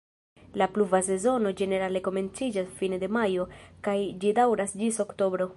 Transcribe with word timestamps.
La 0.61 0.67
pluva 0.77 1.01
sezono 1.07 1.51
ĝenerale 1.59 2.01
komenciĝas 2.09 2.73
fine 2.81 3.01
de 3.07 3.11
majo 3.21 3.47
kaj 3.89 3.97
ĝi 4.25 4.37
daŭras 4.41 4.79
ĝis 4.85 5.03
oktobro. 5.09 5.49